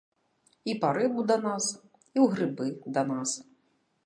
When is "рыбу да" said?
0.97-1.37